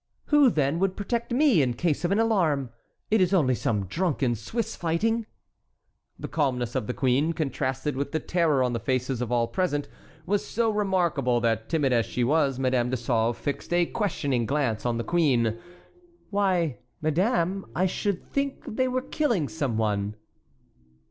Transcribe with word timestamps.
"Who, 0.29 0.49
then, 0.49 0.79
would 0.79 0.97
protect 0.97 1.31
me 1.31 1.61
in 1.61 1.75
case 1.75 2.03
of 2.03 2.11
an 2.11 2.17
alarm? 2.17 2.71
It 3.11 3.21
is 3.21 3.35
only 3.35 3.53
some 3.53 3.85
drunken 3.85 4.33
Swiss 4.33 4.75
fighting." 4.75 5.27
The 6.17 6.27
calmness 6.27 6.73
of 6.73 6.87
the 6.87 6.93
queen, 6.95 7.33
contrasted 7.33 7.95
with 7.95 8.11
the 8.11 8.19
terror 8.19 8.63
on 8.63 8.73
the 8.73 8.79
faces 8.79 9.21
of 9.21 9.31
all 9.31 9.47
present, 9.47 9.87
was 10.25 10.43
so 10.43 10.71
remarkable 10.71 11.39
that, 11.41 11.69
timid 11.69 11.93
as 11.93 12.07
she 12.07 12.23
was, 12.23 12.57
Madame 12.57 12.89
de 12.89 12.97
Sauve 12.97 13.37
fixed 13.37 13.71
a 13.71 13.85
questioning 13.85 14.47
glance 14.47 14.87
on 14.87 14.97
the 14.97 15.03
queen. 15.03 15.59
"Why, 16.31 16.79
madame, 16.99 17.67
I 17.75 17.85
should 17.85 18.23
think 18.33 18.63
they 18.65 18.87
were 18.87 19.03
killing 19.03 19.47
some 19.47 19.77
one." 19.77 20.15